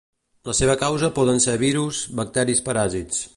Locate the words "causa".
0.83-1.11